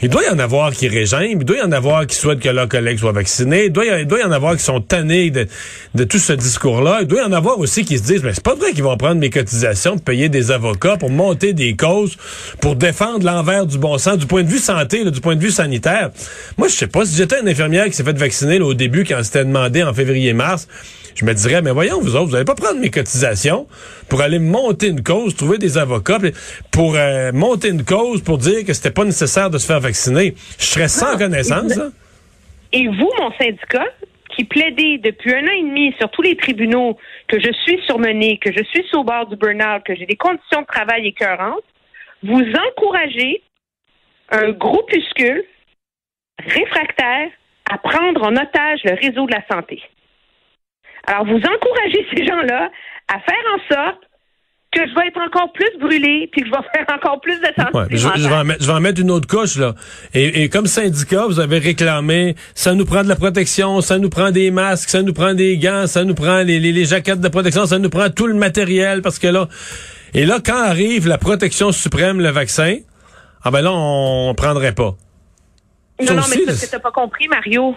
Il 0.00 0.08
doit 0.08 0.24
y 0.24 0.28
en 0.28 0.38
avoir 0.38 0.70
qui 0.70 0.86
régiment, 0.86 1.22
il 1.22 1.38
doit 1.38 1.56
y 1.56 1.62
en 1.62 1.72
avoir 1.72 2.06
qui 2.06 2.14
souhaitent 2.14 2.38
que 2.38 2.48
leurs 2.48 2.68
collègues 2.68 2.98
soient 2.98 3.10
vaccinés, 3.10 3.64
il 3.64 3.72
doit 3.72 3.84
y, 3.84 4.22
en 4.22 4.30
avoir 4.30 4.56
qui 4.56 4.62
sont 4.62 4.80
tannés 4.80 5.30
de, 5.30 5.48
de 5.96 6.04
tout 6.04 6.20
ce 6.20 6.32
discours-là, 6.32 6.98
il 7.00 7.08
doit 7.08 7.22
y 7.22 7.24
en 7.24 7.32
avoir 7.32 7.58
aussi 7.58 7.84
qui 7.84 7.98
se 7.98 8.04
disent, 8.04 8.22
mais 8.22 8.32
c'est 8.32 8.44
pas 8.44 8.54
vrai 8.54 8.70
qu'ils 8.70 8.84
vont 8.84 8.96
prendre 8.96 9.16
mes 9.16 9.30
cotisations 9.30 9.96
pour 9.96 10.04
payer 10.04 10.28
des 10.28 10.52
avocats, 10.52 10.96
pour 10.98 11.10
monter 11.10 11.52
des 11.52 11.74
causes, 11.74 12.16
pour 12.60 12.76
défendre 12.76 13.26
l'envers 13.26 13.66
du 13.66 13.76
bon 13.76 13.98
sens, 13.98 14.18
du 14.18 14.26
point 14.26 14.44
de 14.44 14.48
vue 14.48 14.58
santé, 14.58 15.02
là, 15.02 15.10
du 15.10 15.20
point 15.20 15.34
de 15.34 15.42
vue 15.42 15.50
sanitaire. 15.50 16.10
Moi, 16.58 16.68
je 16.68 16.74
sais 16.74 16.86
pas, 16.86 17.04
si 17.04 17.16
j'étais 17.16 17.40
une 17.40 17.48
infirmière 17.48 17.86
qui 17.86 17.94
s'est 17.94 18.04
fait 18.04 18.16
vacciner 18.16 18.60
là, 18.60 18.66
au 18.66 18.74
début 18.74 19.04
quand 19.04 19.20
c'était 19.24 19.44
demandé 19.44 19.82
en 19.82 19.92
février-mars, 19.92 20.68
je 21.18 21.24
me 21.24 21.32
dirais, 21.34 21.62
mais 21.62 21.72
voyons, 21.72 22.00
vous 22.00 22.14
autres, 22.14 22.26
vous 22.26 22.32
n'allez 22.32 22.44
pas 22.44 22.54
prendre 22.54 22.78
mes 22.78 22.90
cotisations 22.90 23.66
pour 24.08 24.20
aller 24.22 24.38
monter 24.38 24.86
une 24.88 25.02
cause, 25.02 25.34
trouver 25.34 25.58
des 25.58 25.76
avocats, 25.76 26.18
pour 26.70 26.94
euh, 26.96 27.32
monter 27.32 27.68
une 27.70 27.84
cause 27.84 28.22
pour 28.22 28.38
dire 28.38 28.64
que 28.64 28.72
c'était 28.72 28.92
pas 28.92 29.04
nécessaire 29.04 29.50
de 29.50 29.58
se 29.58 29.66
faire 29.66 29.80
vacciner. 29.80 30.34
Je 30.58 30.64
serais 30.64 30.88
sans 30.88 31.12
Non, 31.12 31.18
connaissance. 31.18 31.76
et- 31.76 31.80
hein. 31.80 31.90
Et 32.72 32.86
vous, 32.86 33.10
mon 33.18 33.32
syndicat, 33.40 33.86
qui 34.36 34.44
plaidez 34.44 34.98
depuis 34.98 35.34
un 35.34 35.42
an 35.44 35.52
et 35.58 35.62
demi 35.62 35.92
sur 35.98 36.08
tous 36.10 36.22
les 36.22 36.36
tribunaux 36.36 36.96
que 37.26 37.40
je 37.40 37.50
suis 37.64 37.80
surmenée, 37.86 38.38
que 38.38 38.52
je 38.52 38.62
suis 38.64 38.84
sur 38.88 39.00
le 39.00 39.04
bord 39.06 39.26
du 39.26 39.34
burn-out, 39.36 39.82
que 39.84 39.96
j'ai 39.96 40.06
des 40.06 40.16
conditions 40.16 40.60
de 40.60 40.66
travail 40.66 41.08
écœurantes, 41.08 41.64
vous 42.22 42.42
encouragez 42.68 43.42
un 44.30 44.50
groupuscule 44.52 45.42
réfractaire 46.46 47.30
à 47.70 47.78
prendre 47.78 48.22
en 48.22 48.36
otage 48.36 48.80
le 48.84 48.94
réseau 48.94 49.26
de 49.26 49.32
la 49.32 49.42
santé. 49.50 49.82
Alors, 51.08 51.24
vous 51.24 51.36
encouragez 51.38 52.06
ces 52.14 52.26
gens-là 52.26 52.70
à 53.08 53.18
faire 53.20 53.44
en 53.54 53.74
sorte 53.74 53.98
que 54.70 54.80
je 54.86 54.94
vais 54.94 55.06
être 55.08 55.18
encore 55.26 55.50
plus 55.54 55.70
brûlée, 55.80 56.28
puis 56.30 56.42
que 56.42 56.48
je 56.48 56.52
vais 56.52 56.66
faire 56.74 56.84
encore 56.94 57.20
plus 57.22 57.40
de. 57.40 57.46
Ouais, 57.74 57.86
je, 57.90 57.96
je 57.96 58.28
vais 58.28 58.34
en 58.34 58.44
mettre, 58.44 58.62
je 58.62 58.66
vais 58.66 58.74
en 58.74 58.80
mettre 58.80 59.00
une 59.00 59.10
autre 59.10 59.26
couche, 59.26 59.56
là. 59.56 59.74
Et, 60.12 60.42
et 60.42 60.48
comme 60.50 60.66
syndicat, 60.66 61.24
vous 61.26 61.40
avez 61.40 61.58
réclamé, 61.58 62.34
ça 62.54 62.74
nous 62.74 62.84
prend 62.84 63.02
de 63.02 63.08
la 63.08 63.16
protection, 63.16 63.80
ça 63.80 63.98
nous 63.98 64.10
prend 64.10 64.30
des 64.30 64.50
masques, 64.50 64.90
ça 64.90 65.02
nous 65.02 65.14
prend 65.14 65.32
des 65.32 65.56
gants, 65.56 65.86
ça 65.86 66.04
nous 66.04 66.14
prend 66.14 66.42
les, 66.42 66.60
les, 66.60 66.72
les 66.72 66.84
jaquettes 66.84 67.20
de 67.20 67.28
protection, 67.28 67.64
ça 67.64 67.78
nous 67.78 67.88
prend 67.88 68.10
tout 68.10 68.26
le 68.26 68.34
matériel, 68.34 69.00
parce 69.00 69.18
que 69.18 69.28
là... 69.28 69.48
Et 70.14 70.24
là, 70.26 70.38
quand 70.44 70.62
arrive 70.62 71.06
la 71.08 71.18
protection 71.18 71.70
suprême, 71.72 72.20
le 72.20 72.30
vaccin, 72.30 72.76
ah 73.44 73.50
ben 73.50 73.62
là, 73.62 73.70
on, 73.72 74.34
prendrait 74.34 74.72
pas. 74.74 74.94
Non, 76.00 76.06
Ça 76.06 76.14
non, 76.14 76.20
aussi, 76.20 76.30
mais 76.30 76.36
c'est 76.38 76.46
parce 76.46 76.66
que 76.66 76.70
t'as 76.72 76.78
pas 76.78 76.90
compris, 76.92 77.28
Mario. 77.28 77.74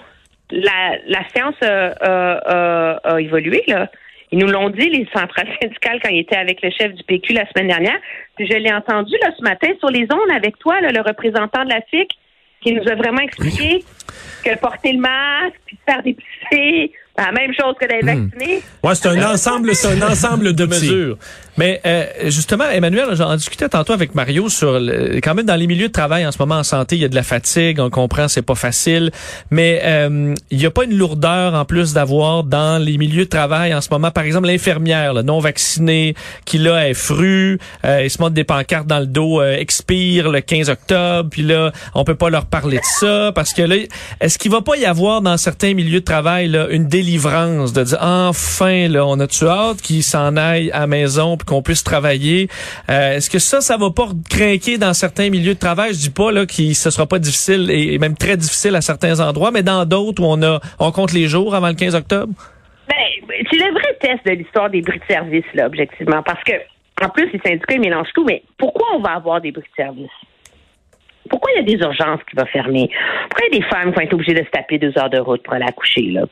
La, 0.50 0.98
la 1.08 1.20
science 1.34 1.56
a, 1.62 1.94
a- 2.02 2.90
a- 3.12 3.15
a 3.15 3.22
évolué, 3.22 3.63
là. 3.68 3.89
Ils 4.34 4.39
nous 4.39 4.48
l'ont 4.48 4.70
dit, 4.70 4.89
les 4.89 5.06
centrales 5.13 5.50
syndicales, 5.62 6.00
quand 6.01 6.10
ils 6.10 6.20
étaient 6.22 6.38
avec 6.38 6.62
le 6.62 6.70
chef 6.72 6.94
du 6.94 7.03
PQ 7.03 7.34
la 7.34 7.46
semaine 7.50 7.68
dernière. 7.68 8.00
Puis 8.38 8.48
je 8.50 8.56
l'ai 8.58 8.72
entendu, 8.72 9.13
là, 9.22 9.30
ce 9.38 9.44
matin, 9.44 9.68
sur 9.80 9.89
les 9.89 10.03
ondes 10.12 10.32
avec 10.36 10.58
toi, 10.60 10.80
là, 10.82 10.91
le 10.91 11.01
représentant 11.01 11.63
de 11.65 11.70
la 11.70 11.82
FIC, 11.89 12.10
qui 12.62 12.74
nous 12.74 12.88
a 12.88 12.96
vraiment 12.96 13.22
expliqué 13.22 13.84
que 14.46 14.58
porter 14.60 14.94
le 14.94 15.00
masque, 15.00 15.60
puis 15.65 15.77
faire 15.86 16.01
c'est 16.51 16.91
la 17.18 17.32
même 17.32 17.53
chose 17.60 17.75
que 17.80 17.88
d'être 17.88 18.06
vacciné. 18.06 18.62
Ouais, 18.84 18.96
c'est 18.96 19.08
un 19.10 19.32
ensemble, 19.34 19.75
c'est 19.75 19.88
un 20.01 20.08
ensemble 20.08 20.53
de 20.56 20.65
mesures. 20.65 21.18
Mais 21.62 21.80
euh, 21.86 22.06
justement, 22.25 22.63
Emmanuel, 22.72 23.10
j'en 23.12 23.36
discutais 23.36 23.70
tantôt 23.70 23.94
avec 23.94 24.15
Mario 24.15 24.50
sur 24.50 24.80
le- 24.80 25.20
quand 25.22 25.36
même 25.36 25.46
dans 25.46 25.56
les 25.56 25.68
milieux 25.68 25.89
de 25.89 25.94
travail 25.94 26.25
en 26.25 26.32
ce 26.32 26.39
moment 26.39 26.56
en 26.56 26.63
santé, 26.63 26.96
il 26.96 27.03
y 27.03 27.06
a 27.06 27.08
de 27.08 27.13
la 27.13 27.22
fatigue, 27.22 27.80
on 27.80 27.91
comprend, 27.91 28.27
c'est 28.27 28.41
pas 28.41 28.56
facile, 28.56 29.12
mais 29.51 29.80
euh, 29.84 30.34
il 30.50 30.58
n'y 30.58 30.65
a 30.65 30.72
pas 30.72 30.86
une 30.86 30.98
lourdeur 30.98 31.53
en 31.53 31.63
plus 31.63 31.94
d'avoir 31.94 32.46
dans 32.46 32.84
les 32.84 32.98
milieux 32.98 33.25
de 33.25 33.30
travail 33.30 33.75
en 33.75 33.82
ce 33.82 33.89
moment. 33.91 34.10
Par 34.10 34.24
exemple, 34.24 34.48
l'infirmière 34.48 35.13
non 35.24 35.38
vaccinée 35.39 36.15
qui 36.46 36.58
là 36.58 36.89
est 36.89 36.96
frue, 36.96 37.60
euh, 37.86 38.00
elle 38.00 38.10
se 38.10 38.20
montre 38.20 38.34
des 38.34 38.44
pancartes 38.44 38.88
dans 38.88 39.00
le 39.00 39.06
dos, 39.06 39.39
euh, 39.39 39.56
expire 39.56 40.32
le 40.32 40.41
15 40.41 40.68
octobre, 40.72 41.30
puis 41.30 41.44
là 41.44 41.72
on 41.94 42.03
peut 42.03 42.15
pas 42.15 42.32
leur 42.32 42.48
parler 42.48 42.77
de 42.77 42.84
ça 43.00 43.32
parce 43.36 43.53
que 43.53 43.62
là, 43.62 43.75
est-ce 44.20 44.39
qu'il 44.39 44.50
va 44.50 44.62
pas 44.62 44.77
y 44.77 44.86
avoir 44.86 45.22
dans 45.22 45.38
certains 45.38 45.75
milieux 45.75 46.00
de 46.00 46.06
travail 46.06 46.48
là 46.48 46.70
une 46.72 46.88
délivrance 46.88 47.72
de 47.72 47.84
dire 47.84 48.00
enfin 48.01 48.88
là 48.88 49.06
on 49.06 49.20
a-tu 49.20 49.46
hâte 49.46 49.80
qu'ils 49.84 50.01
s'en 50.03 50.38
aillent 50.38 50.72
à 50.72 50.80
la 50.80 50.88
maison 50.88 51.38
puis 51.38 51.50
qu'on 51.51 51.62
puisse 51.62 51.84
travailler 51.84 52.48
Euh, 52.89 53.17
est-ce 53.17 53.29
que 53.29 53.39
ça 53.39 53.60
ça 53.62 53.77
va 53.77 53.89
pas 53.91 54.08
craquer 54.29 54.77
dans 54.77 54.93
certains 54.93 55.29
milieux 55.29 55.53
de 55.53 55.60
travail? 55.60 55.93
Je 55.93 56.00
dis 56.00 56.15
pas 56.22 56.31
là 56.31 56.46
que 56.46 56.74
ce 56.74 56.89
sera 56.89 57.05
pas 57.05 57.20
difficile 57.20 57.70
et, 57.70 57.98
même 58.00 58.15
très 58.15 58.38
difficile 58.38 58.75
à 58.75 58.81
certains 58.81 59.20
endroits 59.20 59.51
mais 59.51 59.63
dans 59.63 59.86
d'autres 59.86 60.24
où 60.24 60.25
on 60.25 60.41
a 60.41 60.60
on 60.79 60.91
compte 60.91 61.13
les 61.13 61.27
jours 61.27 61.53
avant 61.53 61.67
le 61.67 61.75
15 61.75 61.96
octobre 61.96 62.34
Ben, 62.89 63.05
c'est 63.50 63.58
le 63.58 63.72
vrai 63.74 63.91
test 64.00 64.25
de 64.25 64.31
l'histoire 64.31 64.70
des 64.70 64.81
bris 64.81 65.00
de 65.00 65.13
service, 65.13 65.46
là, 65.53 65.67
objectivement. 65.67 66.22
Parce 66.24 66.43
que, 66.43 66.53
en 67.03 67.10
plus, 67.10 67.29
les 67.31 67.39
syndicats, 67.39 67.75
ils 67.75 67.81
mélangent 67.81 68.13
tout. 68.13 68.25
Mais 68.25 68.43
pourquoi 68.58 68.88
on 68.96 69.00
va 69.00 69.12
avoir 69.12 69.41
des 69.41 69.51
bris 69.51 69.63
de 69.63 69.84
service? 69.84 70.12
Pourquoi 71.29 71.51
il 71.53 71.58
y 71.58 71.60
a 71.60 71.77
des 71.77 71.81
urgences 71.84 72.20
qui 72.29 72.36
vont 72.36 72.46
fermer? 72.46 72.89
Pourquoi 73.29 73.48
il 73.48 73.53
y 73.53 73.58
a 73.58 73.60
des 73.60 73.70
femmes 73.70 73.91
qui 73.91 73.96
vont 73.96 74.01
être 74.01 74.13
obligées 74.13 74.34
de 74.34 74.43
se 74.43 74.51
taper 74.51 74.77
deux 74.77 74.93
heures 74.98 75.10
de 75.10 75.20
route 75.20 75.43
pour 75.43 75.53
aller 75.53 75.65
accoucher, 75.65 76.12
là? 76.12 76.24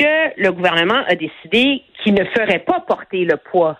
Que 0.00 0.40
le 0.40 0.50
gouvernement 0.50 1.02
a 1.08 1.14
décidé 1.14 1.82
qu'il 2.02 2.14
ne 2.14 2.24
ferait 2.24 2.60
pas 2.60 2.80
porter 2.80 3.26
le 3.26 3.36
poids 3.36 3.78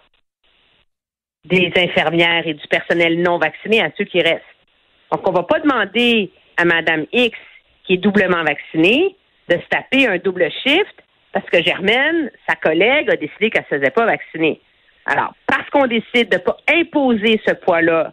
des 1.47 1.73
infirmières 1.75 2.47
et 2.47 2.53
du 2.53 2.69
personnel 2.69 3.23
non 3.23 3.39
vacciné 3.39 3.81
à 3.81 3.91
ceux 3.97 4.05
qui 4.05 4.21
restent. 4.21 4.45
Donc, 5.11 5.27
on 5.27 5.33
va 5.33 5.45
pas 5.45 5.61
demander 5.61 6.31
à 6.59 6.67
Madame 6.67 7.07
X, 7.11 7.39
qui 7.85 7.95
est 7.95 7.97
doublement 7.97 8.45
vaccinée, 8.45 9.17
de 9.49 9.55
se 9.55 9.69
taper 9.71 10.09
un 10.09 10.19
double 10.19 10.51
shift 10.63 10.95
parce 11.33 11.49
que 11.49 11.63
Germaine, 11.63 12.31
sa 12.47 12.55
collègue, 12.55 13.09
a 13.09 13.17
décidé 13.17 13.49
qu'elle 13.49 13.65
ne 13.71 13.77
se 13.77 13.81
faisait 13.81 13.91
pas 13.91 14.05
vacciner. 14.05 14.61
Alors, 15.07 15.33
parce 15.47 15.71
qu'on 15.71 15.87
décide 15.87 16.29
de 16.29 16.37
ne 16.37 16.43
pas 16.43 16.59
imposer 16.69 17.41
ce 17.47 17.55
poids-là 17.55 18.13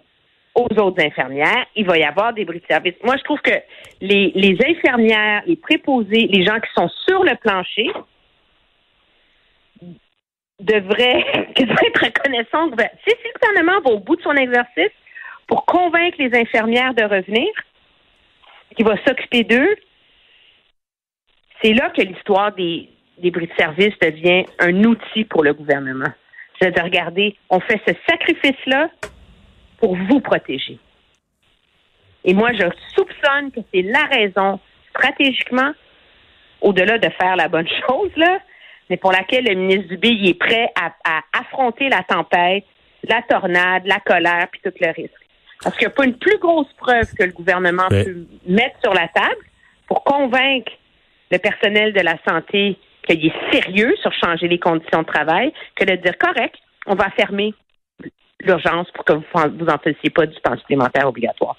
aux 0.57 0.79
autres 0.79 1.03
infirmières, 1.03 1.67
il 1.75 1.85
va 1.85 1.97
y 1.97 2.03
avoir 2.03 2.33
des 2.33 2.43
bris 2.43 2.59
de 2.59 2.65
service. 2.67 2.95
Moi, 3.03 3.15
je 3.17 3.23
trouve 3.23 3.39
que 3.41 3.53
les, 4.01 4.57
infirmières, 4.65 5.43
les 5.45 5.55
préposés, 5.55 6.27
les 6.27 6.43
gens 6.43 6.59
qui 6.59 6.69
sont 6.75 6.89
sur 7.07 7.23
le 7.23 7.35
plancher 7.35 7.91
devraient, 10.59 11.53
devraient 11.59 11.87
être 11.87 12.05
reconnaissants. 12.05 12.69
Si, 13.07 13.11
si 13.11 13.27
le 13.27 13.39
gouvernement 13.39 13.81
va 13.81 13.91
au 13.91 13.99
bout 13.99 14.15
de 14.15 14.21
son 14.23 14.33
exercice 14.33 14.91
pour 15.45 15.65
convaincre 15.65 16.17
les 16.17 16.35
infirmières 16.35 16.95
de 16.95 17.03
revenir, 17.03 17.47
qui 18.75 18.83
va 18.83 18.95
s'occuper 19.05 19.43
d'eux, 19.43 19.75
c'est 21.61 21.73
là 21.73 21.91
que 21.91 22.01
l'histoire 22.01 22.51
des, 22.53 22.89
des 23.19 23.29
bris 23.29 23.47
de 23.47 23.53
service 23.57 23.93
devient 24.01 24.45
un 24.59 24.83
outil 24.83 25.23
pour 25.23 25.43
le 25.43 25.53
gouvernement. 25.53 26.11
C'est 26.59 26.75
de 26.75 26.81
regarder, 26.81 27.35
on 27.49 27.59
fait 27.59 27.79
ce 27.87 27.93
sacrifice-là 28.09 28.89
pour 29.79 29.95
vous 29.95 30.19
protéger. 30.19 30.77
Et 32.25 32.33
moi, 32.33 32.51
je 32.53 32.65
soupçonne 32.95 33.51
que 33.51 33.59
c'est 33.73 33.83
la 33.83 34.03
raison, 34.05 34.59
stratégiquement, 34.89 35.71
au-delà 36.61 36.97
de 36.97 37.09
faire 37.21 37.35
la 37.35 37.47
bonne 37.47 37.67
chose, 37.87 38.11
là, 38.15 38.39
mais 38.89 38.97
pour 38.97 39.11
laquelle 39.11 39.45
le 39.45 39.55
ministre 39.55 39.89
Dubé 39.89 40.09
il 40.09 40.29
est 40.29 40.33
prêt 40.39 40.69
à, 40.79 40.93
à 41.05 41.21
affronter 41.39 41.89
la 41.89 42.03
tempête, 42.03 42.63
la 43.07 43.21
tornade, 43.21 43.83
la 43.85 43.99
colère, 43.99 44.47
puis 44.51 44.61
tout 44.63 44.73
le 44.79 44.91
risque. 44.91 45.13
Parce 45.63 45.75
qu'il 45.77 45.87
n'y 45.87 45.93
a 45.93 45.95
pas 45.95 46.05
une 46.05 46.17
plus 46.17 46.37
grosse 46.37 46.71
preuve 46.77 47.11
que 47.17 47.23
le 47.23 47.31
gouvernement 47.31 47.87
Ouais. 47.89 48.03
peut 48.05 48.25
mettre 48.47 48.79
sur 48.83 48.93
la 48.93 49.07
table 49.07 49.41
pour 49.87 50.03
convaincre 50.03 50.71
le 51.31 51.37
personnel 51.39 51.93
de 51.93 52.01
la 52.01 52.15
santé 52.27 52.77
qu'il 53.07 53.25
est 53.25 53.51
sérieux 53.51 53.95
sur 54.01 54.11
changer 54.13 54.47
les 54.47 54.59
conditions 54.59 55.01
de 55.01 55.07
travail 55.07 55.53
que 55.75 55.85
de 55.85 55.95
dire 55.95 56.17
correct, 56.17 56.55
on 56.85 56.95
va 56.95 57.09
fermer 57.11 57.53
l'urgence 58.43 58.87
pour 58.93 59.03
que 59.05 59.13
vous 59.13 59.23
vous 59.59 59.65
en 59.67 59.77
fassiez 59.77 60.09
pas 60.09 60.25
du 60.25 60.35
temps 60.41 60.57
supplémentaire 60.57 61.07
obligatoire. 61.07 61.55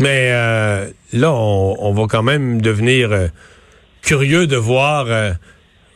Mais 0.00 0.30
euh, 0.32 0.90
là, 1.12 1.32
on, 1.32 1.76
on 1.78 1.92
va 1.92 2.06
quand 2.08 2.22
même 2.22 2.60
devenir 2.60 3.12
euh, 3.12 3.28
curieux 4.02 4.46
de 4.46 4.56
voir. 4.56 5.06
euh, 5.08 5.32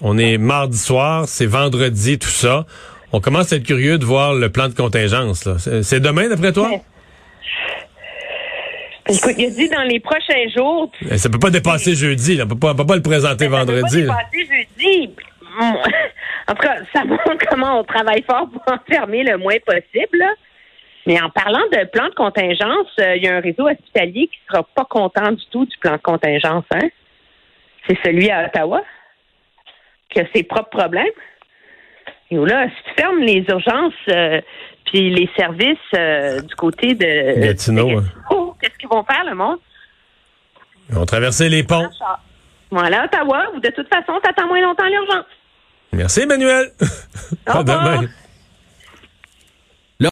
on 0.03 0.17
est 0.17 0.39
mardi 0.39 0.79
soir, 0.79 1.29
c'est 1.29 1.45
vendredi, 1.47 2.19
tout 2.19 2.29
ça. 2.29 2.65
On 3.13 3.21
commence 3.21 3.53
à 3.53 3.57
être 3.57 3.65
curieux 3.67 3.99
de 3.99 4.05
voir 4.07 4.33
le 4.35 4.51
plan 4.51 4.69
de 4.69 4.75
contingence. 4.75 5.47
C'est 5.83 6.01
demain, 6.01 6.29
d'après 6.29 6.53
toi? 6.53 6.71
Ouais. 6.71 6.83
Écoute, 9.11 9.35
il 9.37 9.47
a 9.47 9.51
dit 9.51 9.69
dans 9.69 9.83
les 9.83 9.99
prochains 10.01 10.49
jours. 10.57 10.91
Ça 11.17 11.29
peut 11.29 11.39
pas 11.41 11.51
dépasser 11.51 11.95
jeudi. 11.97 12.37
Là. 12.37 12.45
On 12.45 12.49
peut 12.49 12.59
pas, 12.59 12.71
on 12.73 12.77
peut 12.77 12.87
pas 12.87 12.97
le 12.97 13.03
présenter 13.03 13.45
Ça 13.47 13.51
peut 13.51 13.57
vendredi. 13.57 14.07
pas 14.07 14.15
là. 14.15 14.19
dépasser 14.33 14.65
jeudi. 14.79 15.11
En 16.49 16.55
tout 16.55 16.63
cas, 16.63 16.79
ça 16.93 17.05
montre 17.05 17.47
comment 17.51 17.79
on 17.79 17.85
travaille 17.85 18.23
fort 18.29 18.49
pour 18.51 18.63
enfermer 18.73 19.23
le 19.23 19.37
moins 19.37 19.59
possible. 19.65 20.19
là. 20.19 20.33
Mais 21.07 21.21
en 21.21 21.31
parlant 21.31 21.63
de 21.73 21.85
plan 21.87 22.09
de 22.09 22.15
contingence, 22.15 22.89
euh, 23.01 23.17
il 23.17 23.25
y 23.25 23.29
a 23.29 23.37
un 23.37 23.41
réseau 23.41 23.69
hospitalier 23.69 24.29
qui 24.29 24.39
sera 24.49 24.63
pas 24.63 24.85
content 24.85 25.33
du 25.33 25.45
tout 25.51 25.65
du 25.65 25.77
plan 25.79 25.93
de 25.93 26.03
contingence. 26.03 26.65
Hein? 26.75 26.89
C'est 27.87 27.99
celui 28.05 28.31
à 28.31 28.47
Ottawa 28.47 28.83
qui 30.11 30.21
a 30.21 30.25
ses 30.35 30.43
propres 30.43 30.71
problèmes. 30.71 31.07
Et 32.31 32.37
là, 32.37 32.69
si 32.69 32.83
tu 32.85 33.03
fermes 33.03 33.21
les 33.21 33.45
urgences 33.49 33.93
euh, 34.09 34.41
puis 34.87 35.11
les 35.11 35.29
services 35.37 35.79
euh, 35.97 36.43
du 36.43 36.55
côté 36.55 36.95
de 36.95 37.41
Gatineau, 37.41 37.99
hein. 37.99 38.05
Gatineau, 38.05 38.57
qu'est-ce 38.61 38.79
qu'ils 38.79 38.89
vont 38.89 39.05
faire, 39.05 39.25
le 39.25 39.35
monde? 39.35 39.59
On 40.95 41.05
traversé 41.07 41.49
les 41.49 41.63
ponts. 41.63 41.89
Voilà, 42.71 43.05
Ottawa, 43.05 43.47
ou 43.55 43.61
de 43.61 43.71
toute 43.71 43.89
façon, 43.89 44.19
t'attends 44.23 44.49
moins 44.49 44.61
longtemps 44.61 44.87
l'urgence. 44.87 45.25
Merci, 45.93 46.21
Emmanuel. 46.21 46.73
Au 47.47 47.53
revoir. 47.59 48.03